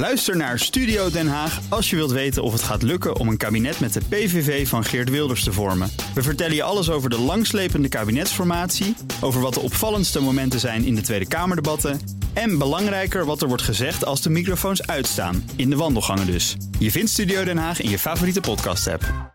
Luister 0.00 0.36
naar 0.36 0.58
Studio 0.58 1.10
Den 1.10 1.28
Haag 1.28 1.60
als 1.68 1.90
je 1.90 1.96
wilt 1.96 2.10
weten 2.10 2.42
of 2.42 2.52
het 2.52 2.62
gaat 2.62 2.82
lukken 2.82 3.16
om 3.16 3.28
een 3.28 3.36
kabinet 3.36 3.80
met 3.80 3.92
de 3.92 4.00
PVV 4.08 4.68
van 4.68 4.84
Geert 4.84 5.10
Wilders 5.10 5.44
te 5.44 5.52
vormen. 5.52 5.90
We 6.14 6.22
vertellen 6.22 6.54
je 6.54 6.62
alles 6.62 6.90
over 6.90 7.10
de 7.10 7.18
langslepende 7.18 7.88
kabinetsformatie, 7.88 8.96
over 9.20 9.40
wat 9.40 9.54
de 9.54 9.60
opvallendste 9.60 10.20
momenten 10.20 10.60
zijn 10.60 10.84
in 10.84 10.94
de 10.94 11.00
Tweede 11.00 11.28
Kamerdebatten 11.28 12.00
en 12.32 12.58
belangrijker 12.58 13.24
wat 13.24 13.42
er 13.42 13.48
wordt 13.48 13.62
gezegd 13.62 14.04
als 14.04 14.22
de 14.22 14.30
microfoons 14.30 14.86
uitstaan, 14.86 15.50
in 15.56 15.70
de 15.70 15.76
wandelgangen 15.76 16.26
dus. 16.26 16.56
Je 16.78 16.90
vindt 16.90 17.10
Studio 17.10 17.44
Den 17.44 17.58
Haag 17.58 17.80
in 17.80 17.90
je 17.90 17.98
favoriete 17.98 18.40
podcast-app. 18.40 19.34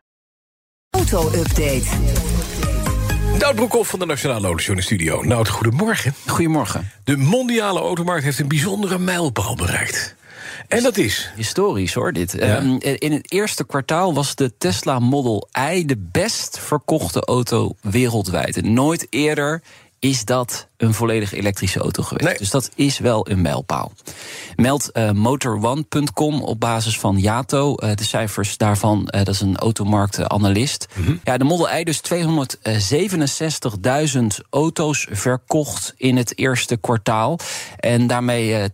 Auto-update. 0.89 1.85
Nout 3.39 3.55
Broekhoff 3.55 3.89
van 3.89 3.99
de 3.99 4.05
Nationale 4.05 4.45
Autoshow 4.45 4.79
studio. 4.79 5.23
Nout, 5.23 5.49
goedemorgen. 5.49 6.13
Goedemorgen. 6.25 6.91
De 7.03 7.17
mondiale 7.17 7.79
automarkt 7.79 8.23
heeft 8.23 8.39
een 8.39 8.47
bijzondere 8.47 8.99
mijlpaal 8.99 9.55
bereikt. 9.55 10.15
En 10.67 10.83
dat 10.83 10.97
is? 10.97 11.31
Historisch 11.35 11.93
hoor, 11.93 12.13
dit. 12.13 12.35
Ehm, 12.35 12.77
in 12.79 13.11
het 13.11 13.31
eerste 13.31 13.65
kwartaal 13.65 14.13
was 14.13 14.35
de 14.35 14.57
Tesla 14.57 14.99
Model 14.99 15.47
I 15.73 15.85
de 15.85 15.97
best 16.11 16.59
verkochte 16.59 17.19
auto 17.25 17.75
wereldwijd. 17.81 18.57
En 18.57 18.73
nooit 18.73 19.07
eerder 19.09 19.61
is 19.99 20.25
dat 20.25 20.67
een 20.77 20.93
volledig 20.93 21.33
elektrische 21.33 21.79
auto 21.79 22.03
geweest. 22.03 22.39
Dus 22.39 22.49
dat 22.49 22.69
is 22.75 22.99
wel 22.99 23.29
een 23.29 23.41
mijlpaal. 23.41 23.91
Meldt 24.55 24.89
uh, 24.93 25.09
Motor1.com 25.11 26.41
op 26.41 26.59
basis 26.59 26.99
van 26.99 27.19
Yato. 27.19 27.75
Uh, 27.77 27.89
de 27.95 28.03
cijfers 28.03 28.57
daarvan, 28.57 28.99
uh, 28.99 29.23
dat 29.23 29.33
is 29.33 29.41
een 29.41 29.57
automarktanalist. 29.57 30.87
Mm 30.93 31.05
-hmm. 31.05 31.19
Ja, 31.23 31.37
de 31.37 31.43
Model 31.43 31.77
I 31.77 31.83
dus 31.83 32.01
267.000 32.13 32.19
auto's 34.49 35.07
verkocht 35.11 35.93
in 35.97 36.17
het 36.17 36.37
eerste 36.37 36.77
kwartaal. 36.77 37.39
En 37.79 38.07
daarmee 38.07 38.61
10.000 38.61 38.67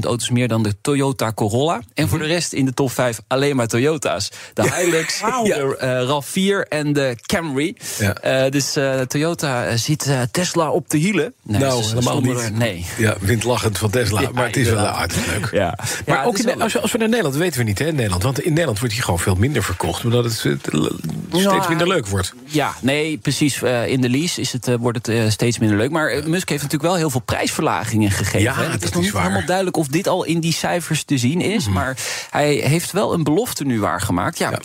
auto's 0.00 0.30
meer 0.30 0.48
dan 0.48 0.62
de 0.62 0.80
Toyota 0.80 1.32
Corolla. 1.32 1.74
En 1.74 1.80
mm 1.80 1.86
-hmm. 1.94 2.08
voor 2.08 2.18
de 2.18 2.24
rest 2.24 2.52
in 2.52 2.64
de 2.64 2.74
top 2.74 2.90
5 2.90 3.20
alleen 3.26 3.56
maar 3.56 3.66
Toyota's. 3.66 4.30
De. 4.54 4.70
Hilux, 4.78 5.20
de 5.44 6.06
RAV4 6.06 6.68
en 6.68 6.92
de 6.92 7.16
Camry. 7.26 7.76
Ja. 7.98 8.50
dus 8.50 8.76
Toyota 9.06 9.76
ziet 9.76 10.10
Tesla 10.30 10.70
op 10.70 10.90
de 10.90 10.98
hielen. 10.98 11.34
Nee, 11.48 11.60
nou, 11.60 11.84
helemaal 11.84 12.20
niet. 12.20 12.58
Nee. 12.58 12.86
Ja, 12.96 13.16
windlachend 13.20 13.78
van 13.78 13.90
Tesla, 13.90 14.20
ja, 14.22 14.30
maar 14.32 14.46
het 14.46 14.56
is 14.56 14.68
wel 14.68 14.86
aardig 14.86 15.26
leuk. 15.26 15.48
Ja. 15.52 15.78
Maar 16.06 16.16
ja, 16.16 16.24
ook 16.24 16.38
in, 16.38 16.62
als, 16.62 16.72
we, 16.72 16.80
als 16.80 16.92
we 16.92 16.98
naar 16.98 17.08
Nederland, 17.08 17.36
weten 17.36 17.58
we 17.58 17.64
niet, 17.64 17.78
hè, 17.78 17.86
in 17.86 17.94
Nederland. 17.94 18.22
Want 18.22 18.40
in 18.40 18.50
Nederland 18.50 18.78
wordt 18.78 18.94
hij 18.94 19.02
gewoon 19.02 19.18
veel 19.18 19.34
minder 19.34 19.62
verkocht... 19.62 20.04
omdat 20.04 20.24
het, 20.24 20.32
steeds 20.32 21.68
minder 21.68 21.88
leuk 21.88 22.06
wordt. 22.06 22.34
Ja, 22.44 22.74
nee, 22.80 23.18
precies. 23.18 23.62
Uh, 23.62 23.86
in 23.86 24.00
de 24.00 24.10
lease 24.10 24.40
is 24.40 24.52
het, 24.52 24.68
uh, 24.68 24.74
wordt 24.74 25.06
het 25.06 25.16
uh, 25.16 25.30
steeds 25.30 25.58
minder 25.58 25.78
leuk. 25.78 25.90
Maar 25.90 26.08
Musk 26.26 26.48
heeft 26.48 26.62
natuurlijk 26.62 26.90
wel 26.90 27.00
heel 27.00 27.10
veel 27.10 27.20
prijsverlagingen 27.20 28.10
gegeven. 28.10 28.40
Ja, 28.40 28.54
het 28.54 28.82
is 28.82 28.90
nog 28.90 29.02
niet 29.02 29.12
helemaal 29.12 29.46
duidelijk 29.46 29.76
of 29.76 29.86
dit 29.86 30.08
al 30.08 30.24
in 30.24 30.40
die 30.40 30.52
cijfers 30.52 31.04
te 31.04 31.18
zien 31.18 31.40
is. 31.40 31.66
Mm. 31.66 31.72
Maar 31.72 31.96
hij 32.30 32.54
heeft 32.54 32.92
wel 32.92 33.12
een 33.12 33.24
belofte 33.24 33.64
nu 33.64 33.80
waargemaakt. 33.80 34.38
Ja, 34.38 34.50
ja. 34.50 34.58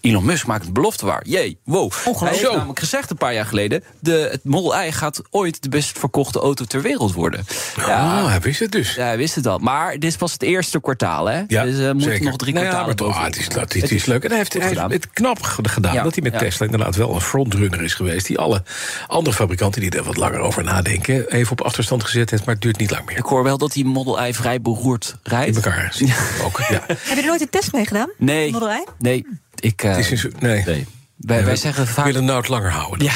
Elon 0.00 0.24
Musk 0.24 0.46
maakt 0.46 0.66
een 0.66 0.72
belofte 0.72 1.06
waar. 1.06 1.22
Jee, 1.26 1.58
wow. 1.64 1.92
Hij 2.18 2.28
heeft 2.28 2.52
namelijk 2.52 2.78
gezegd 2.78 3.10
een 3.10 3.16
paar 3.16 3.34
jaar 3.34 3.46
geleden... 3.46 3.84
De, 4.00 4.28
het 4.30 4.44
Model 4.44 4.82
I 4.82 4.92
gaat 4.92 5.22
ooit 5.30 5.62
de 5.62 5.68
best 5.68 5.86
verkochte 5.86 6.08
auto 6.16 6.64
ter 6.64 6.82
wereld 6.82 7.12
worden. 7.12 7.44
Ja, 7.76 8.22
oh, 8.22 8.28
hij 8.28 8.40
wist 8.40 8.60
het 8.60 8.72
dus. 8.72 8.94
Ja, 8.94 9.04
hij 9.04 9.16
wist 9.16 9.34
het 9.34 9.46
al. 9.46 9.58
Maar 9.58 9.92
dit 9.92 10.04
is 10.04 10.16
pas 10.16 10.32
het 10.32 10.42
eerste 10.42 10.80
kwartaal, 10.80 11.26
hè? 11.26 11.42
Ja, 11.46 11.64
dus 11.64 11.78
uh, 11.78 11.92
moeten 11.92 12.24
nog 12.24 12.36
drie 12.36 12.54
nou 12.54 12.66
kwartalen 12.66 12.96
ja, 12.96 13.04
maar, 13.04 13.16
oh, 13.16 13.24
het, 13.24 13.36
is, 13.36 13.44
het, 13.54 13.74
is, 13.74 13.82
het 13.82 13.90
is 13.90 14.04
leuk. 14.04 14.22
En 14.22 14.28
hij 14.28 14.38
heeft, 14.38 14.52
hij 14.52 14.62
heeft 14.62 14.92
het 15.04 15.10
knap 15.12 15.42
gedaan 15.42 15.94
ja, 15.94 16.02
dat 16.02 16.14
hij 16.14 16.22
met 16.22 16.32
ja. 16.32 16.38
Tesla 16.38 16.64
inderdaad 16.66 16.96
wel 16.96 17.14
een 17.14 17.20
frontrunner 17.20 17.82
is 17.82 17.94
geweest... 17.94 18.26
die 18.26 18.38
alle 18.38 18.62
andere 19.06 19.36
fabrikanten 19.36 19.80
die 19.80 19.90
er 19.90 20.02
wat 20.02 20.16
langer 20.16 20.38
over 20.38 20.64
nadenken... 20.64 21.32
even 21.32 21.52
op 21.52 21.60
achterstand 21.60 22.04
gezet 22.04 22.30
heeft, 22.30 22.44
maar 22.44 22.54
het 22.54 22.62
duurt 22.62 22.78
niet 22.78 22.90
lang 22.90 23.06
meer. 23.06 23.16
Ik 23.16 23.24
hoor 23.24 23.42
wel 23.42 23.58
dat 23.58 23.72
die 23.72 23.84
Model 23.84 24.26
I 24.26 24.34
vrij 24.34 24.60
beroerd 24.60 25.16
rijdt. 25.22 25.56
In 25.56 25.62
elkaar 25.62 25.94
ja. 25.98 26.14
ook, 26.44 26.60
ja. 26.68 26.84
Heb 26.86 26.98
je 27.06 27.16
er 27.16 27.26
nooit 27.26 27.40
een 27.40 27.50
test 27.50 27.72
mee 27.72 27.86
gedaan? 27.86 28.10
Nee. 28.16 28.52
Model 28.52 28.70
I? 28.70 28.84
Nee. 28.98 29.26
Ik, 29.60 29.82
uh, 29.84 29.96
het 29.96 30.10
is 30.12 30.24
een, 30.24 30.32
nee. 30.38 30.62
nee. 30.64 30.86
Wij, 31.20 31.38
ja, 31.38 31.44
wij 31.44 31.56
zeggen 31.56 31.86
vaak... 31.86 32.04
willen 32.04 32.24
nou 32.24 32.38
het 32.38 32.48
langer 32.48 32.70
houden. 32.70 33.04
Ja. 33.04 33.12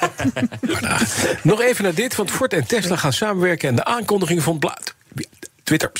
maar, 0.72 0.82
nou, 0.82 1.00
nog 1.42 1.60
even 1.60 1.84
naar 1.84 1.94
dit, 1.94 2.14
want 2.14 2.30
Ford 2.30 2.52
en 2.52 2.66
Tesla 2.66 2.96
gaan 2.96 3.12
samenwerken... 3.12 3.68
en 3.68 3.76
de 3.76 3.84
aankondiging 3.84 4.42
van 4.42 4.58
Blaad. 4.58 4.94
Twitter. 5.78 5.92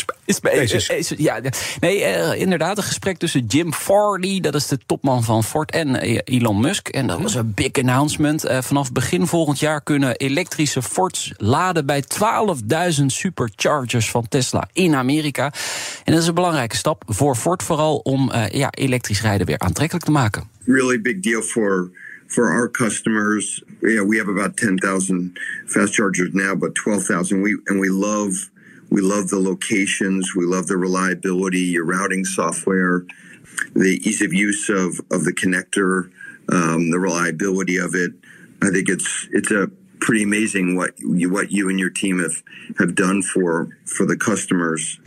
Is, 0.97 1.12
ja, 1.16 1.41
nee, 1.81 1.99
uh, 2.00 2.41
inderdaad, 2.41 2.77
een 2.77 2.83
gesprek 2.83 3.19
tussen 3.19 3.47
Jim 3.47 3.72
Farley, 3.72 4.41
dat 4.41 4.55
is 4.55 4.66
de 4.66 4.78
topman 4.87 5.25
van 5.25 5.44
Ford, 5.44 5.71
en 5.71 5.88
uh, 5.88 6.19
Elon 6.25 6.60
Musk. 6.60 6.88
En 6.88 7.06
dat 7.06 7.22
was 7.22 7.34
een 7.34 7.53
big 7.55 7.72
announcement. 7.72 8.44
Uh, 8.44 8.62
vanaf 8.62 8.93
begin 8.93 9.27
volgend 9.27 9.59
jaar 9.59 9.83
kunnen 9.83 10.16
elektrische 10.16 10.83
Fords 10.83 11.33
laden 11.37 11.87
bij 11.87 12.05
12.000 12.99 13.05
superchargers 13.06 14.10
van 14.10 14.28
Tesla 14.28 14.69
in 14.72 14.94
Amerika. 14.94 15.53
En 16.04 16.12
dat 16.12 16.22
is 16.22 16.28
een 16.28 16.34
belangrijke 16.34 16.77
stap 16.77 17.03
voor 17.06 17.37
Ford, 17.37 17.62
vooral 17.62 17.97
om 17.97 18.33
ja, 18.50 18.71
elektrisch 18.71 19.22
rijden 19.22 19.47
weer 19.47 19.59
aantrekkelijk 19.59 20.04
te 20.04 20.10
maken. 20.10 20.49
Really 20.65 21.00
big 21.00 21.21
deal 21.21 21.43
for. 21.43 21.91
for 22.27 22.50
our 22.50 22.69
customers. 22.69 23.62
Yeah, 23.83 24.09
we 24.09 24.16
have 24.16 24.31
about 24.31 24.56
10,000 24.56 25.39
fast 25.66 25.94
chargers 25.94 26.33
now, 26.33 26.54
but 26.54 26.75
12,000 26.75 27.43
we 27.43 27.60
and 27.66 27.78
we 27.78 27.91
love 27.91 28.50
we 28.92 29.00
love 29.00 29.28
the 29.28 29.41
locations, 29.41 30.34
we 30.36 30.44
love 30.44 30.66
the 30.66 30.76
reliability, 30.76 31.60
your 31.60 31.86
routing 31.86 32.26
software, 32.26 33.06
the 33.75 33.98
ease 34.04 34.20
of 34.20 34.34
use 34.34 34.69
of 34.69 35.00
of 35.10 35.25
the 35.25 35.32
connector, 35.32 36.12
um, 36.53 36.91
the 36.91 36.98
reliability 36.98 37.78
of 37.78 37.94
it. 37.94 38.12
I 38.62 38.69
think 38.69 38.91
it's 38.91 39.28
it's 39.32 39.50
a 39.50 39.70
pretty 40.00 40.25
amazing 40.25 40.76
what 40.76 40.92
you, 40.98 41.30
what 41.32 41.50
you 41.50 41.70
and 41.70 41.80
your 41.80 41.88
team 41.88 42.19
have 42.19 42.42
have 42.78 42.94
done 42.94 43.22
for 43.22 43.78
for 43.86 44.04
the 44.04 44.16
customers. 44.16 45.00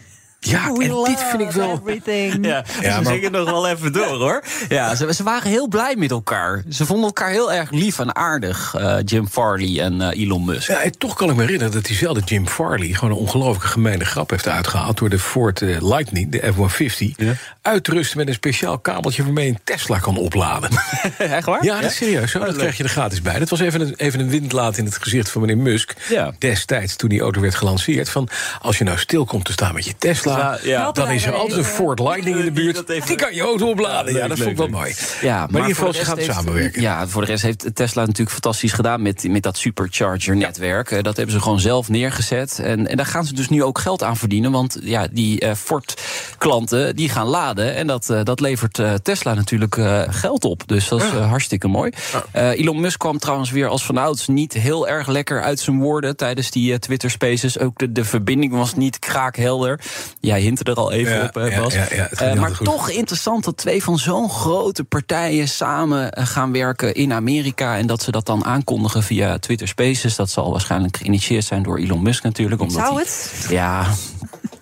Ja, 0.50 0.72
We 0.72 0.84
en 0.84 1.04
dit 1.04 1.24
vind 1.30 1.42
ik 1.42 1.52
wel. 1.52 1.82
Everything. 1.86 2.46
Ja, 2.46 2.64
Ja, 2.82 2.96
ze 2.96 3.02
maar- 3.02 3.14
zingen 3.14 3.32
nog 3.32 3.50
wel 3.50 3.68
even 3.68 3.94
door 3.94 4.06
hoor. 4.18 4.44
Ja, 4.70 4.96
ze, 4.96 5.14
ze 5.14 5.24
waren 5.24 5.50
heel 5.50 5.68
blij 5.68 5.96
met 5.96 6.12
elkaar. 6.12 6.64
Ze 6.70 6.86
vonden 6.86 7.06
elkaar 7.06 7.30
heel 7.30 7.54
erg 7.54 7.72
lief 7.72 8.00
en 8.00 8.16
aardig, 8.16 8.76
eh, 8.78 8.96
Jim 9.06 9.28
Farley 9.28 9.80
en 9.82 10.02
eh, 10.02 10.22
Elon 10.22 10.46
Musk. 10.46 10.68
Ja, 10.68 10.82
en 10.82 10.98
toch 10.98 11.14
kan 11.16 11.30
ik 11.30 11.36
me 11.36 11.42
herinneren 11.42 11.74
dat 11.74 11.84
diezelfde 11.86 12.22
Jim 12.26 12.48
Farley... 12.48 12.88
gewoon 12.88 13.12
een 13.12 13.22
ongelooflijke 13.22 13.68
gemeene 13.68 14.06
grap 14.06 14.30
heeft 14.30 14.48
uitgehaald... 14.48 14.98
door 14.98 15.10
de 15.10 15.20
Ford 15.20 15.62
eh, 15.62 15.82
Lightning, 15.82 16.32
de 16.32 16.54
F-150... 16.54 17.38
uit 17.62 17.84
te 17.84 17.92
rusten 17.92 18.18
met 18.18 18.28
een 18.28 18.34
speciaal 18.34 18.78
kabeltje... 18.80 19.24
waarmee 19.24 19.46
je 19.46 19.52
een 19.52 19.60
Tesla 19.64 20.00
kan 20.00 20.18
opladen. 20.18 20.70
Echt 21.18 21.46
waar? 21.46 21.64
Ja, 21.64 21.82
dat 21.82 21.92
is 21.92 21.98
serieus. 21.98 22.32
Zo, 22.32 22.40
dat 22.40 22.56
krijg 22.56 22.78
je 22.78 22.84
er 22.84 22.90
gratis 22.90 23.22
bij. 23.22 23.40
Dat 23.40 23.50
was 23.50 23.60
even 23.60 23.82
een, 23.82 23.94
even 23.98 24.20
een 24.20 24.30
windlaat 24.30 24.78
in 24.78 24.86
het 24.86 24.98
gezicht 24.98 25.30
van 25.30 25.42
meneer 25.42 25.58
Musk... 25.58 25.94
Ja. 26.10 26.32
destijds 26.40 26.96
toen 26.96 27.10
die 27.10 27.22
auto 27.22 27.42
werd 27.42 27.56
gelanceerd... 27.56 28.10
van 28.10 28.30
als 28.62 28.78
je 28.78 28.84
nou 28.84 28.98
stil 28.98 29.26
komt 29.26 29.46
te 29.46 29.52
staan 29.52 29.74
met 29.74 29.86
je 29.86 29.94
Tesla... 29.98 30.35
Ja, 30.38 30.58
ja. 30.64 30.92
dan 30.92 31.10
is 31.12 31.26
er 31.26 31.34
altijd 31.34 31.58
een 31.58 31.64
Ford 31.66 32.00
Lightning 32.00 32.38
in 32.38 32.46
de 32.46 32.52
buurt... 32.52 32.88
die 33.08 33.16
kan 33.16 33.36
je 33.36 33.42
auto 33.42 33.70
opladen. 33.70 34.14
Ja, 34.14 34.28
dat 34.28 34.38
vond 34.38 34.50
ik 34.50 34.58
wel 34.58 34.68
mooi. 34.68 34.94
Ja, 35.22 35.38
maar, 35.38 35.48
in 35.50 35.56
ieder 35.56 35.66
geval, 35.76 35.86
voor 35.86 35.94
ze 35.94 36.00
de 36.00 36.06
gaan 36.06 36.16
rest 36.16 36.28
heeft- 36.28 36.40
samenwerken. 36.40 36.82
Ja, 36.82 37.08
voor 37.08 37.22
de 37.22 37.28
rest 37.28 37.44
heeft 37.44 37.76
Tesla 37.76 38.02
natuurlijk 38.02 38.32
fantastisch 38.32 38.72
gedaan 38.72 39.02
met, 39.02 39.24
met 39.30 39.44
dat 39.44 39.58
supercharger-netwerk. 39.58 40.92
Eh, 40.92 41.04
Dat 41.04 41.16
hebben 41.18 41.36
ze 41.36 41.42
gewoon 41.42 41.60
zelf 41.60 41.90
neergezet. 41.90 42.60
En, 42.64 42.88
en 42.88 42.98
daar 42.98 43.06
gaan 43.06 43.26
ze 43.26 43.34
dus 43.34 43.50
nu 43.50 43.64
ook 43.64 43.80
geld 43.80 44.04
aan 44.04 44.18
verdienen. 44.18 44.52
Want 44.52 44.78
ja, 44.82 45.08
die 45.12 45.40
eh, 45.40 45.54
Ford-klanten 45.56 46.96
die 46.96 47.10
gaan 47.10 47.28
laden. 47.28 47.76
En 47.76 47.88
dat, 47.88 48.10
eh, 48.10 48.24
dat 48.24 48.40
levert 48.40 48.80
eh, 48.80 48.94
Tesla 48.94 49.34
natuurlijk 49.34 49.78
eh, 49.78 50.02
geld 50.10 50.44
op. 50.46 50.64
Dus 50.68 50.88
dat 50.88 51.02
is 51.04 51.10
hartstikke 51.10 51.68
mooi. 51.68 51.92
Eh, 52.32 52.50
Elon 52.50 52.80
Musk 52.82 53.00
kwam 53.00 53.18
trouwens 53.20 53.52
weer 53.52 53.68
als 53.68 53.86
vanouds 53.86 54.28
niet 54.28 54.54
heel 54.54 54.88
erg 54.88 55.08
lekker 55.08 55.42
uit 55.42 55.60
zijn 55.60 55.80
woorden 55.80 56.16
tijdens 56.18 56.52
die 56.52 56.80
Twitter 56.80 57.10
Spaces. 57.10 57.60
Ook 57.60 57.78
de, 57.78 57.92
de 57.92 58.06
verbinding 58.06 58.54
was 58.54 58.74
niet 58.76 59.00
kraakhelder. 59.00 59.80
Jij 60.26 60.42
hintte 60.42 60.64
er 60.64 60.74
al 60.76 60.92
even 60.92 61.14
Ja, 61.14 61.24
op, 61.24 61.38
eh, 61.38 61.52
ja, 61.52 61.62
Bas. 61.62 61.74
ja, 61.74 61.88
Eh, 61.88 62.30
niet 62.32 62.40
maar 62.40 62.52
toch 62.58 62.90
interessant 62.90 63.44
dat 63.44 63.58
twee 63.58 63.84
van 63.84 63.98
zo'n 64.00 64.30
grote 64.30 64.84
partijen 64.84 65.48
samen 65.48 66.12
eh, 66.12 66.26
gaan 66.26 66.52
werken 66.52 66.94
in 66.94 67.14
Amerika. 67.14 67.78
En 67.78 67.88
dat 67.88 68.02
ze 68.02 68.12
dat 68.12 68.26
dan 68.26 68.46
aankondigen 68.46 69.04
via 69.04 69.38
Twitter 69.40 69.68
Spaces. 69.68 70.16
Dat 70.16 70.30
zal 70.30 70.52
waarschijnlijk 70.52 70.98
geïnitieerd 70.98 71.46
zijn 71.46 71.64
door 71.64 71.78
Elon 71.78 72.02
Musk 72.04 72.24
natuurlijk. 72.24 72.62
Omdat 72.62 72.78
Zou 72.82 72.94
hij- 72.96 73.04
het? 73.04 73.46
Ja. 73.50 73.86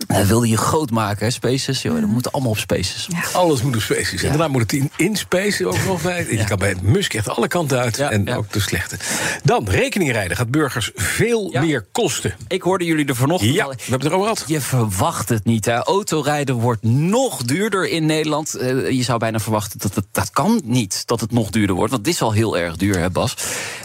Hij 0.06 0.26
wilde 0.26 0.48
je 0.48 0.56
groot 0.56 0.90
maken, 0.90 1.26
hè, 1.26 1.30
Spaces. 1.32 1.82
Joh, 1.82 2.00
dat 2.00 2.08
moet 2.08 2.32
allemaal 2.32 2.50
op 2.50 2.58
Spaces. 2.58 3.08
Alles 3.32 3.62
moet 3.62 3.74
op 3.74 3.80
Spaces. 3.80 4.22
En 4.22 4.28
daarna 4.28 4.48
moet 4.48 4.62
het 4.62 4.72
in, 4.72 4.90
in 4.96 5.16
Space 5.16 5.66
ook 5.66 5.84
nog 5.86 6.02
bij. 6.02 6.26
Je 6.30 6.44
kan 6.44 6.58
bij 6.58 6.74
Musk 6.82 7.14
echt 7.14 7.28
alle 7.28 7.48
kanten 7.48 7.78
uit. 7.78 7.96
Ja, 7.96 8.10
en 8.10 8.24
ja. 8.24 8.34
ook 8.36 8.52
de 8.52 8.60
slechte. 8.60 8.96
Dan, 9.44 9.68
rekeningrijden 9.68 10.36
gaat 10.36 10.50
burgers 10.50 10.90
veel 10.94 11.52
Ja. 11.52 11.60
meer 11.60 11.86
kosten. 11.92 12.34
Ik 12.48 12.62
hoorde 12.62 12.84
jullie 12.84 13.06
er 13.06 13.16
vanochtend 13.16 13.54
Ja, 13.54 13.64
al- 13.64 13.70
we 13.70 13.76
hebben 13.80 14.00
het 14.00 14.08
erover 14.08 14.28
gehad. 14.36 14.44
Je 14.48 14.60
verwacht 14.60 15.28
het 15.28 15.44
niet. 15.44 15.64
Hè. 15.64 15.74
Autorijden 15.74 16.54
wordt 16.54 16.82
nog 16.82 17.42
duurder 17.42 17.88
in 17.88 18.06
Nederland. 18.06 18.54
Eh, 18.54 18.90
je 18.90 19.02
zou 19.02 19.18
bijna 19.18 19.38
verwachten 19.38 19.78
dat 19.78 19.94
het, 19.94 20.04
dat 20.12 20.30
kan 20.30 20.60
niet 20.64 21.02
dat 21.06 21.20
het 21.20 21.32
nog 21.32 21.50
duurder 21.50 21.74
wordt. 21.76 21.92
Want 21.92 22.06
het 22.06 22.14
is 22.14 22.22
al 22.22 22.32
heel 22.32 22.58
erg 22.58 22.76
duur, 22.76 22.98
hè 22.98 23.10
Bas. 23.10 23.36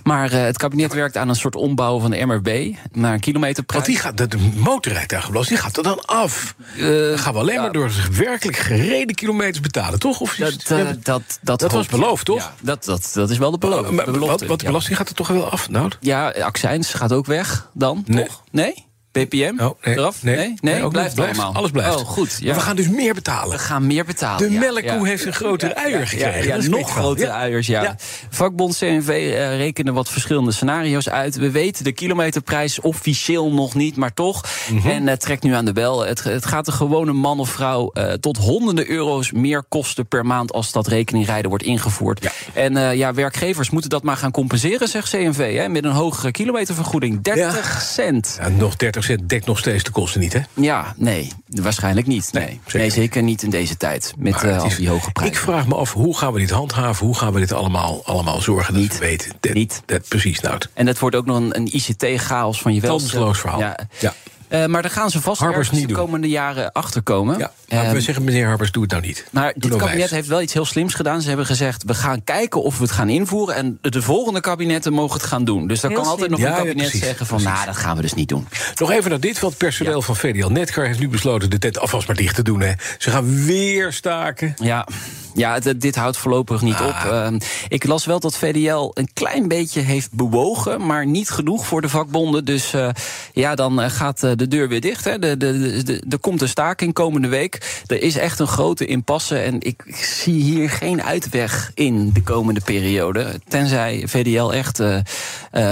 Maar 0.04 0.32
eh, 0.32 0.42
het 0.44 0.58
kabinet 0.58 0.94
werkt 0.94 1.18
aan 1.18 1.30
een 1.30 1.36
soort 1.36 1.56
ombouw 1.56 2.00
van 2.00 2.12
de 2.12 2.26
MRB 2.26 2.76
naar 2.92 3.14
een 3.14 3.20
kilometerprijs. 3.20 3.84
Want 3.86 3.96
die 3.96 4.04
gaat, 4.06 4.18
de, 4.18 4.28
de 4.28 4.52
motorrijtuigenbelasting 4.56 5.60
die 5.60 5.68
gaat 5.68 5.78
er 5.78 5.84
dan 5.84 6.04
af. 6.10 6.56
Dan 6.78 7.20
gaan 7.20 7.34
we 7.34 7.40
alleen 7.40 7.56
ja. 7.56 7.62
maar 7.62 7.72
door 7.72 7.92
werkelijk 8.12 8.58
gereden 8.58 9.16
kilometers 9.16 9.60
betalen, 9.60 10.00
toch? 10.00 10.20
Of 10.20 10.36
Dat, 10.36 10.54
eh, 10.68 10.88
dat, 11.04 11.22
dat, 11.42 11.60
dat 11.60 11.72
was 11.72 11.88
beloofd, 11.88 12.26
toch? 12.26 12.38
Ja, 12.38 12.54
dat, 12.62 12.86
dat, 12.86 13.12
dat 13.14 13.30
is 13.30 13.38
wel 13.38 13.52
de, 13.52 13.58
beloof, 13.58 14.06
belofte. 14.06 14.46
wat 14.46 14.60
de 14.60 14.66
belasting 14.66 14.98
gaat 14.98 15.10
er 15.10 15.16
toch 15.16 15.28
wel 15.28 15.50
af, 15.52 15.70
nou? 15.70 15.92
Ja, 16.00 16.30
accijns 16.30 16.94
gaat 16.94 17.14
ook 17.14 17.26
weg 17.26 17.70
dan, 17.74 18.04
Nee. 18.08 18.26
toch? 18.26 18.44
Nee? 18.52 18.88
BPM? 19.12 19.54
Oh, 19.60 19.84
nee, 19.84 19.98
eraf? 19.98 20.24
nee, 20.24 20.36
nee, 20.36 20.56
nee, 20.62 20.84
ook 20.84 20.92
blijft 20.92 21.20
allemaal. 21.20 21.54
Alles 21.54 21.72
blijft. 21.72 21.96
Oh, 21.96 22.08
goed. 22.08 22.38
Ja. 22.40 22.46
Maar 22.46 22.56
we 22.56 22.62
gaan 22.62 22.76
dus 22.76 22.90
meer 22.90 23.14
betalen. 23.14 23.52
We 23.52 23.64
gaan 23.64 23.88
meer 23.88 24.06
betalen. 24.06 24.48
De 24.48 24.54
ja, 24.54 24.60
melkkoe 24.60 24.84
ja. 24.84 25.04
heeft 25.04 25.26
een 25.26 25.34
grotere 25.34 25.76
uier 25.76 26.08
gekregen. 26.08 26.62
Ja, 26.62 26.70
nog 26.70 26.92
grotere 26.92 27.28
Ja. 27.28 27.38
uiers, 27.38 27.68
ja. 27.68 27.96
Vakbond 28.30 28.78
CNV 28.78 29.08
eh, 29.10 29.58
rekenen 29.58 29.94
wat 29.94 30.10
verschillende 30.10 30.52
scenario's 30.52 31.10
uit. 31.10 31.36
We 31.36 31.52
weten 31.52 31.84
de 31.84 31.92
kilometerprijs 31.92 32.80
officieel 32.80 33.52
nog 33.52 33.76
niet, 33.76 33.96
maar 33.96 34.14
toch. 34.14 34.44
Mhm. 34.72 34.90
En 34.90 35.08
eh, 35.08 35.16
trekt 35.16 35.44
nu 35.44 35.54
aan 35.54 35.66
de 35.66 35.74
bel. 35.74 36.06
Het, 36.06 36.24
het 36.24 36.46
gaat 36.46 36.66
de 36.66 36.72
gewone 36.72 37.14
man 37.14 37.40
of 37.40 37.50
vrouw 37.50 37.92
eh, 37.92 38.14
tot 38.14 38.38
honderden 38.38 38.90
euro's 38.90 39.32
meer 39.32 39.64
kosten 39.64 40.08
per 40.08 40.26
maand... 40.26 40.54
als 40.54 40.72
dat 40.72 40.88
rekeningrijden 40.88 41.50
wordt 41.50 41.64
ingevoerd. 41.64 42.30
En 42.54 42.98
ja, 42.98 43.14
werkgevers 43.14 43.70
moeten 43.70 43.90
dat 43.90 44.04
maar 44.04 44.18
gaan 44.18 44.32
compenseren, 44.32 44.88
zegt 44.88 45.10
CNV. 45.10 45.56
Hè, 45.56 45.70
met 45.70 45.84
een 45.84 45.92
hogere 45.92 46.32
kilometervergoeding. 46.32 47.22
30 47.22 47.82
cent. 47.82 48.38
Ja, 48.42 48.50
nog 48.50 48.76
30 48.76 48.99
cent 49.04 49.30
dekt 49.30 49.46
nog 49.46 49.58
steeds 49.60 49.84
de 49.84 49.92
kosten 49.92 50.20
niet, 50.20 50.34
hè? 50.34 50.40
Ja, 50.54 50.94
nee, 50.98 51.32
waarschijnlijk 51.46 52.08
niet. 52.08 52.30
Nee, 52.34 52.46
Nee, 52.46 52.60
nee, 52.74 52.90
zeker 52.90 53.24
niet. 53.24 53.44
in 53.44 53.50
deze 53.50 53.78
tijd. 53.78 54.14
Met 54.18 54.44
eh, 54.44 54.62
al 54.62 54.70
die 54.78 54.90
hoge 54.90 55.12
prijzen. 55.12 55.36
Ik 55.36 55.42
vraag 55.42 55.68
me 55.68 55.76
af, 55.76 55.94
hoe 55.94 56.18
gaan 56.18 56.34
we 56.34 56.40
dit 56.40 56.50
handhaven? 56.50 57.06
Hoe 57.06 57.16
gaan 57.16 57.34
we 57.34 57.40
dit 57.40 57.52
allemaal, 57.52 58.02
allemaal 58.06 58.42
zorgen 58.42 58.74
dat 58.74 58.82
Niet. 58.82 58.94
we 58.94 59.00
weten? 59.00 59.32
Dat, 59.40 59.54
Niet. 59.54 59.82
Dat, 59.86 60.08
precies, 60.08 60.40
nou. 60.40 60.58
En 60.74 60.88
het 60.88 61.00
wordt 61.00 61.16
ook 61.16 61.26
nog 61.26 61.38
een, 61.38 61.56
een 61.56 61.76
ICT-chaos 61.76 62.62
van 62.62 62.74
je 62.74 62.82
wel. 62.82 62.98
Kansloos 62.98 63.40
verhaal. 63.40 63.60
Ja. 63.60 63.80
Ja. 64.00 64.14
Eh, 64.50 64.66
maar 64.66 64.82
daar 64.82 64.92
gaan 64.92 65.10
ze 65.10 65.22
vast 65.22 65.40
Harbers 65.42 65.70
niet 65.72 65.82
de 65.82 65.88
doen. 65.88 65.96
komende 65.98 66.28
jaren 66.30 66.72
achter 66.72 67.02
komen. 67.02 67.38
Ja, 67.38 67.52
nou, 67.68 67.86
Ehm, 67.86 67.94
we 67.94 68.02
zeggen, 68.02 68.24
meneer 68.24 68.48
Harbers, 68.48 68.72
doe 68.72 68.82
het 68.84 68.92
nou 68.92 69.04
niet. 69.06 69.26
maar 69.32 69.44
Doe 69.44 69.54
dit 69.54 69.70
nou 69.70 69.80
kabinet 69.82 70.00
wijs. 70.00 70.12
heeft 70.12 70.28
wel 70.28 70.42
iets 70.42 70.54
heel 70.54 70.66
slims 70.66 70.94
gedaan. 70.94 71.22
Ze 71.22 71.28
hebben 71.28 71.46
gezegd, 71.46 71.84
we 71.84 71.94
gaan 71.94 72.24
kijken 72.24 72.64
of 72.64 72.78
we 72.78 72.84
het 72.84 72.92
gaan 72.92 73.10
invoeren... 73.10 73.56
en 73.56 73.78
de 73.82 74.02
volgende 74.02 74.40
kabinetten 74.40 74.94
mogen 74.94 75.14
het 75.20 75.28
gaan 75.30 75.44
doen. 75.46 75.68
Dus 75.68 75.80
dan 75.80 75.92
Heel 75.92 76.00
kan 76.00 76.10
altijd 76.10 76.30
nog 76.30 76.40
een 76.40 76.46
Ja, 76.46 76.56
kabinet 76.56 76.76
precies, 76.76 77.00
zeggen 77.04 77.26
van... 77.26 77.44
nou, 77.44 77.66
dat 77.66 77.78
gaan 77.78 77.96
we 77.96 78.02
dus 78.02 78.14
niet 78.14 78.30
doen. 78.30 78.48
Nog 78.76 78.92
even 78.92 79.10
naar 79.10 79.20
dit, 79.20 79.40
want 79.40 79.54
het 79.54 79.62
personeel 79.64 80.02
van 80.02 80.16
VDL 80.16 80.48
Netcar 80.48 80.86
heeft 80.86 81.00
nu 81.00 81.08
besloten 81.10 81.50
de 81.50 81.60
tent 81.60 81.80
alvast 81.80 82.08
maar 82.08 82.16
dicht 82.16 82.36
te 82.36 82.44
doen. 82.44 82.62
Hè. 82.62 82.72
Ze 82.98 83.10
gaan 83.12 83.46
weer 83.46 83.94
staken. 83.94 84.54
Ja, 84.62 84.88
ja 85.34 85.60
dit 85.78 85.96
houdt 85.96 86.18
voorlopig 86.18 86.62
niet 86.62 86.80
op. 86.80 86.96
Ehm, 87.12 87.40
ik 87.68 87.86
las 87.86 88.06
wel 88.06 88.20
dat 88.20 88.38
VDL 88.38 88.92
een 88.94 89.10
klein 89.14 89.48
beetje 89.48 89.82
heeft 89.82 90.12
bewogen... 90.12 90.86
maar 90.86 91.06
niet 91.06 91.30
genoeg 91.30 91.66
voor 91.66 91.82
de 91.82 91.90
vakbonden. 91.90 92.46
Dus 92.46 92.74
eh, 92.74 92.90
ja, 93.34 93.56
dan 93.56 93.82
eh, 93.82 93.90
gaat 93.90 94.24
eh, 94.24 94.32
de 94.36 94.48
deur 94.48 94.68
weer 94.68 94.82
dicht. 94.82 95.04
Hè. 95.04 95.20
De, 95.20 95.38
de, 95.38 95.84
de, 95.84 96.04
er 96.10 96.20
komt 96.20 96.42
een 96.42 96.50
staking 96.50 96.94
komende 96.94 97.28
week. 97.28 97.82
Er 97.88 98.02
is 98.02 98.18
echt 98.18 98.40
een 98.40 98.48
grote 98.48 98.86
impasse. 98.86 99.38
En 99.38 99.56
ik, 99.60 99.84
ik 99.86 99.96
zie 99.96 100.42
hier 100.42 100.70
geen 100.70 101.04
uitweg 101.04 101.72
in 101.74 102.12
de 102.14 102.22
komende 102.24 102.62
periode. 102.66 103.40
Tenzij 103.48 104.04
VDL 104.08 104.50
echt 104.50 104.82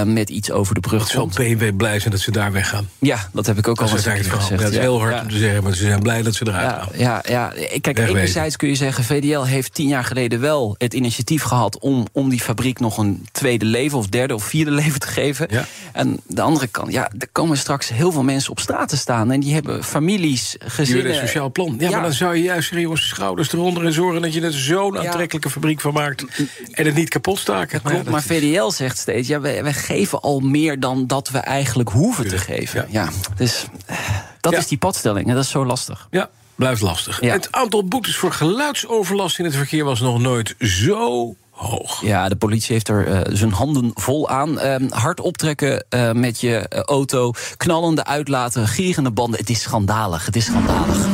met 0.04 0.30
iets 0.30 0.50
over 0.50 0.74
de 0.74 0.80
brug 0.80 1.00
Het 1.02 1.10
zal 1.10 1.20
komt. 1.20 1.34
BMW 1.34 1.76
blij 1.76 1.98
zijn 1.98 2.10
dat 2.10 2.20
ze 2.20 2.30
daar 2.30 2.52
weggaan. 2.52 2.88
Ja, 2.98 3.28
dat 3.32 3.46
heb 3.46 3.58
ik 3.58 3.68
ook 3.68 3.76
Dat 3.78 3.88
al 3.88 3.94
eens 3.96 4.04
gezegd. 4.04 4.48
Ja, 4.48 4.56
het 4.56 4.72
is 4.72 4.78
heel 4.78 5.00
hard 5.00 5.14
Ja. 5.14 5.20
om 5.22 5.28
te 5.28 5.38
zeggen, 5.38 5.62
maar 5.62 5.74
ze 5.74 5.82
zijn 5.84 6.00
blij 6.02 6.22
dat 6.22 6.34
ze 6.34 6.46
eruit 6.46 6.70
Ja, 6.70 6.78
gaan. 6.82 6.88
ja, 6.96 7.22
ja. 7.28 7.52
Ik- 7.52 7.82
Kijk, 7.82 7.96
Wegwezen. 7.96 8.16
enerzijds 8.20 8.56
kun 8.56 8.68
je 8.68 8.74
zeggen... 8.74 9.04
VDL 9.04 9.42
heeft 9.42 9.57
tien 9.66 9.88
jaar 9.88 10.04
geleden 10.04 10.40
wel 10.40 10.74
het 10.78 10.94
initiatief 10.94 11.42
gehad... 11.42 11.78
om, 11.78 12.06
om 12.12 12.28
die 12.28 12.40
fabriek 12.40 12.80
nog 12.80 12.98
een 12.98 13.26
tweede 13.32 13.64
leven 13.64 13.98
of 13.98 14.06
derde 14.06 14.34
of 14.34 14.44
vierde 14.44 14.70
leven 14.82 15.00
te 15.00 15.06
geven. 15.06 15.46
Ja. 15.50 15.64
En 15.92 16.20
de 16.26 16.40
andere 16.42 16.66
kant, 16.66 16.92
ja, 16.92 17.10
er 17.18 17.28
komen 17.32 17.56
straks 17.58 17.88
heel 17.88 18.12
veel 18.12 18.22
mensen 18.22 18.50
op 18.50 18.60
straat 18.60 18.88
te 18.88 18.96
staan... 18.96 19.30
en 19.30 19.40
die 19.40 19.54
hebben 19.54 19.84
families, 19.84 20.56
gezinnen... 20.58 21.08
een 21.12 21.14
sociaal 21.26 21.52
plan. 21.52 21.76
Ja, 21.78 21.84
Ja. 21.88 21.90
maar 21.90 22.02
dan 22.02 22.12
zou 22.12 22.36
je 22.36 22.42
juist 22.42 22.70
jongens, 22.74 23.08
schouders 23.08 23.52
eronder... 23.52 23.84
en 23.84 23.92
zorgen 23.92 24.22
dat 24.22 24.34
je 24.34 24.40
er 24.40 24.52
zo'n 24.52 24.98
aantrekkelijke 24.98 25.50
fabriek 25.50 25.80
van 25.80 25.92
maakt... 25.92 26.24
en 26.70 26.84
het 26.86 26.94
niet 26.94 27.08
kapot 27.08 27.38
staken. 27.38 27.82
Klopt, 27.82 28.10
maar 28.10 28.20
is- 28.20 28.26
VDL 28.26 28.70
zegt 28.70 28.98
steeds... 28.98 29.28
ja, 29.28 29.40
wij, 29.40 29.62
wij 29.62 29.72
geven 29.74 30.20
al 30.20 30.40
meer 30.40 30.80
dan 30.80 31.06
dat 31.06 31.28
we 31.30 31.38
eigenlijk 31.38 31.88
hoeven 31.88 32.28
te 32.28 32.38
geven. 32.38 32.86
ja. 32.90 33.08
Dus 33.36 33.66
eh, 33.86 33.96
dat 34.40 34.52
is 34.52 34.66
die 34.66 34.78
padstelling 34.78 35.28
en 35.28 35.34
dat 35.34 35.44
is 35.44 35.50
zo 35.50 35.64
lastig. 35.66 36.06
Ja, 36.10 36.30
blijft 36.58 36.80
lastig. 36.80 37.20
Ja. 37.20 37.32
Het 37.32 37.52
aantal 37.52 37.84
boetes 37.84 38.16
voor 38.16 38.32
geluidsoverlast 38.32 39.38
in 39.38 39.44
het 39.44 39.56
verkeer... 39.56 39.84
was 39.84 40.00
nog 40.00 40.20
nooit 40.20 40.54
zo 40.58 41.34
hoog. 41.50 42.02
Ja, 42.02 42.28
de 42.28 42.36
politie 42.36 42.72
heeft 42.72 42.88
er 42.88 43.06
eh, 43.06 43.20
zijn 43.36 43.52
handen 43.52 43.90
vol 43.94 44.28
aan. 44.28 44.58
Ehm, 44.58 44.86
hard 44.90 45.20
optrekken 45.20 45.84
eh, 45.88 46.12
met 46.12 46.40
je 46.40 46.56
eh, 46.56 46.80
auto, 46.80 47.32
knallende 47.56 48.04
uitlaten, 48.04 48.68
gierende 48.68 49.10
banden. 49.10 49.40
Het 49.40 49.50
is 49.50 49.62
schandalig, 49.62 50.26
het 50.26 50.36
is 50.36 50.44
schandalig. 50.44 51.06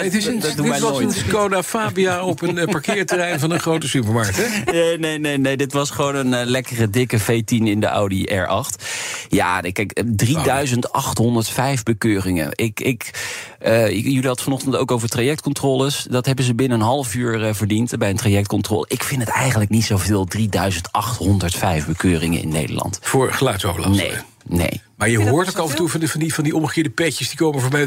Nee, 0.00 0.10
het 0.10 0.18
is 0.18 0.26
een, 0.26 0.40
dat 0.40 0.56
dit 0.56 0.80
was 0.80 0.98
een. 0.98 1.12
Skoda 1.12 1.62
Fabia 1.62 2.24
op 2.24 2.42
een 2.42 2.58
eh, 2.58 2.68
parkeerterrein 2.68 3.40
van 3.40 3.50
een 3.50 3.60
grote 3.60 3.88
supermarkt. 3.88 4.36
Hè? 4.36 4.48
Nee, 4.72 4.98
nee, 4.98 5.18
nee, 5.18 5.38
nee. 5.38 5.56
Dit 5.56 5.72
was 5.72 5.90
gewoon 5.90 6.14
een 6.14 6.34
eh, 6.34 6.46
lekkere, 6.46 6.90
dikke 6.90 7.20
V10 7.20 7.44
in 7.44 7.80
de 7.80 7.86
Audi 7.86 8.26
R8. 8.28 8.84
Ja, 9.28 9.60
kijk, 9.60 9.92
eh, 9.92 10.04
3805 10.16 11.82
bekeuringen. 11.82 12.50
Ik, 12.54 12.80
ik, 12.80 13.10
eh, 13.60 13.88
jullie 13.88 14.12
hadden 14.14 14.30
het 14.30 14.40
vanochtend 14.40 14.76
ook 14.76 14.90
over 14.90 15.08
trajectcontroles. 15.08 16.06
Dat 16.10 16.26
hebben 16.26 16.44
ze 16.44 16.54
binnen 16.54 16.80
een 16.80 16.86
half 16.86 17.14
uur 17.14 17.46
eh, 17.46 17.54
verdiend 17.54 17.92
eh, 17.92 17.98
bij 17.98 18.10
een 18.10 18.16
trajectcontrole. 18.16 18.84
Ik 18.88 19.02
vind 19.02 19.20
het 19.20 19.30
eigenlijk 19.30 19.70
niet 19.70 19.84
zoveel, 19.84 20.24
3805 20.24 21.86
bekeuringen 21.86 22.42
in 22.42 22.48
Nederland. 22.48 22.98
Voor 23.02 23.32
geluidsoverlast. 23.32 24.00
Nee, 24.00 24.12
nee. 24.46 24.82
Maar 25.00 25.10
je 25.10 25.28
hoort 25.28 25.48
ook 25.48 25.58
af 25.58 25.70
en 25.70 25.76
toe 25.76 25.88
van 25.88 26.00
die, 26.00 26.10
van, 26.10 26.20
die, 26.20 26.34
van 26.34 26.44
die 26.44 26.56
omgekeerde 26.56 26.90
petjes 26.90 27.28
die 27.28 27.38
komen 27.38 27.60
voorbij. 27.60 27.86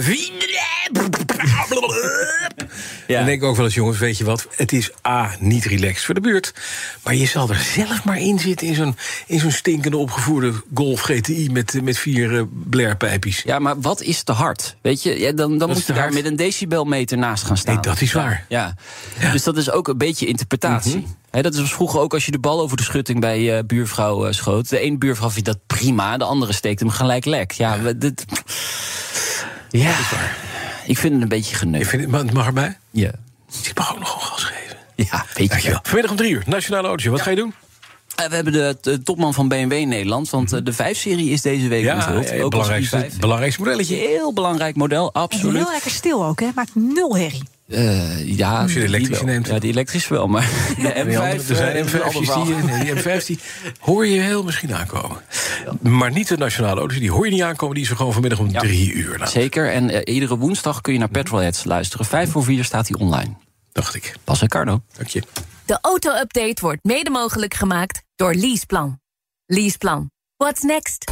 Ja. 3.08 3.18
Dan 3.18 3.26
denk 3.26 3.42
ik 3.42 3.48
ook 3.48 3.56
wel 3.56 3.66
eens, 3.66 3.74
jongens, 3.74 3.98
weet 3.98 4.18
je 4.18 4.24
wat? 4.24 4.48
Het 4.56 4.72
is 4.72 4.92
A, 5.08 5.36
niet 5.40 5.66
relaxed 5.66 6.06
voor 6.06 6.14
de 6.14 6.22
buurt. 6.22 6.54
Maar 7.04 7.16
je 7.16 7.26
zal 7.26 7.50
er 7.50 7.56
zelf 7.56 8.04
maar 8.04 8.20
in 8.20 8.40
zitten 8.40 8.68
in 8.68 8.76
zo'n, 8.76 8.96
in 9.28 9.40
zo'n 9.40 9.52
stinkende 9.52 9.98
opgevoerde 9.98 10.54
Golf 10.74 11.02
GTI 11.02 11.50
met, 11.52 11.80
met 11.84 11.98
vier 11.98 12.32
uh, 12.32 12.42
blairpijpjes. 12.70 13.42
Ja, 13.46 13.60
maar 13.60 13.82
wat 13.82 14.02
is 14.02 14.24
te 14.24 14.32
hard? 14.32 14.76
Weet 14.82 15.04
je, 15.04 15.20
ja, 15.20 15.32
dan, 15.32 15.58
dan 15.58 15.70
is 15.70 15.76
moet 15.76 15.86
je 15.86 15.94
daar 15.94 16.02
hard. 16.02 16.14
met 16.14 16.26
een 16.26 16.36
decibelmeter 16.36 17.18
naast 17.18 17.44
gaan 17.44 17.58
staan. 17.58 17.74
Nee, 17.74 17.84
dat 17.84 18.02
is 18.02 18.14
waar. 18.14 18.46
Ja. 18.50 18.76
Dus 19.32 19.44
dat 19.44 19.58
is 19.58 19.72
ook 19.72 19.88
een 19.88 19.98
beetje 19.98 20.26
interpretatie. 20.26 21.08
Hè, 21.34 21.42
dat 21.42 21.56
was 21.56 21.74
vroeger 21.74 22.00
ook 22.00 22.14
als 22.14 22.26
je 22.26 22.32
de 22.32 22.40
bal 22.40 22.62
over 22.62 22.78
de 22.78 22.84
schutting 22.84 23.20
bij 23.20 23.58
eh 23.58 23.64
buurvrouw 23.66 24.26
eh, 24.26 24.34
schoot. 24.34 24.70
De 24.70 24.80
ene 24.80 24.98
buurvrouw 24.98 25.30
vindt 25.30 25.46
dat 25.46 25.58
prima, 25.68 26.18
de 26.18 26.24
andere 26.24 26.54
steekt 26.54 26.80
hem 26.80 26.90
gelijk 27.04 27.26
lek. 27.26 27.52
Ja, 27.52 27.80
we- 27.80 27.98
dit, 27.98 28.26
ja. 29.70 29.96
ik 30.86 30.98
vind 30.98 31.14
het 31.14 31.22
een 31.22 31.28
beetje 31.30 31.52
Ik 31.52 31.58
geneukt. 31.58 31.88
vind 31.88 32.02
het, 32.02 32.12
maar 32.12 32.20
het 32.20 32.34
mag 32.34 32.46
erbij. 32.46 32.78
Ja. 32.92 33.12
Ik 33.64 33.72
mag 33.78 33.92
ook 33.92 34.00
nog 34.00 34.16
een 34.16 34.22
gas 34.22 34.44
geven. 34.44 34.78
ja, 34.96 35.26
weet 35.34 35.62
je 35.64 35.70
wel. 35.70 35.80
Vanmiddag 35.84 36.12
om 36.12 36.18
drie 36.18 36.32
uur, 36.32 36.44
Nationale 36.46 36.84
Autootje. 36.88 37.10
Wat 37.10 37.22
ga 37.22 37.30
je 37.30 37.36
doen? 37.36 37.54
Eh, 38.16 38.26
we 38.28 38.36
hebben 38.36 38.54
de, 38.54 38.78
de 38.82 39.02
topman 39.04 39.34
van 39.34 39.48
BMW 39.48 39.72
in 39.72 39.88
Nederland. 39.88 40.30
Want 40.30 40.54
eh, 40.54 40.60
de 40.64 40.74
5-serie 40.74 41.30
is 41.30 41.42
deze 41.42 41.68
week 41.68 41.84
Ja, 41.84 41.96
onthuld. 41.96 42.30
ja, 42.30 42.36
ja, 42.36 42.44
ook 42.44 42.52
belangrijkste, 42.52 43.10
i5. 43.12 43.20
belangrijkste 43.20 43.62
modelletje. 43.62 43.96
Heel 43.96 44.34
belangrijk 44.34 44.76
model, 44.76 45.12
En 45.14 45.22
absoluut. 45.22 45.56
heel 45.64 45.72
lekker 45.72 45.92
stil 45.92 46.26
ook, 46.26 46.40
hè? 46.40 46.48
Maakt 46.56 46.76
nul 46.76 47.18
herrie. 47.18 47.44
Eh, 47.74 48.38
ja, 48.38 48.62
Als 48.62 48.74
je 48.74 48.80
de 48.80 48.86
elektrische 48.86 49.24
neemt. 49.26 49.48
Ja, 49.48 49.60
die 49.60 49.72
elektrische 49.72 50.14
wel, 50.14 50.28
maar 50.28 50.42
de 50.76 50.82
Die 50.82 51.20
andere, 51.20 51.40
M5... 51.44 51.50
er 51.50 51.56
zijn 51.56 51.76
eh, 51.76 51.86
is 51.86 51.94
een 51.94 52.02
ander 52.02 52.22
M5's 52.22 52.26
verhaal. 52.26 52.46
die, 52.46 52.56
nee, 52.56 52.94
die 52.94 53.04
M5's 53.04 53.26
die 53.26 53.40
hoor 53.80 54.08
je 54.08 54.20
heel 54.22 54.44
misschien 54.44 54.74
aankomen. 54.76 55.18
Maar 55.82 56.12
niet 56.12 56.28
de 56.28 56.38
nationale 56.38 56.80
auto's, 56.80 56.98
die 57.00 57.12
hoor 57.12 57.26
je 57.26 57.32
niet 57.32 57.42
aankomen. 57.42 57.76
Die 57.76 57.84
is 57.84 57.90
er 57.90 57.96
gewoon 57.96 58.12
vanmiddag 58.14 58.40
om 58.40 58.50
Ja. 58.50 58.60
drie 58.60 58.94
uur. 58.94 59.18
Nou, 59.18 59.30
Zeker, 59.30 59.72
en 59.72 59.90
eh, 59.90 60.14
iedere 60.14 60.38
woensdag 60.38 60.82
kun 60.82 60.94
je 60.94 61.00
naar 61.00 61.10
Petrolheads 61.10 61.64
luisteren. 61.64 62.06
Vijf 62.06 62.32
voor 62.32 62.44
vier 62.44 62.64
staat 62.64 62.88
hij 62.88 63.00
online. 63.00 63.34
dacht 63.72 63.96
ik. 63.96 64.14
Pas 64.24 64.42
en 64.42 64.48
Carno. 64.48 64.82
Dank 64.98 65.08
je. 65.10 65.24
De 65.66 65.78
auto-update 65.82 66.62
wordt 66.62 66.84
mede 66.84 67.10
mogelijk 67.10 67.54
gemaakt 67.54 68.02
door 68.16 68.34
Leaseplan. 68.34 69.00
Leaseplan. 69.46 70.12
What's 70.38 70.62
next? 70.62 71.12